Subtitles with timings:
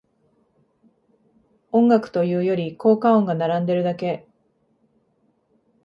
[1.71, 4.25] 音楽というより効果音が並んでるだけ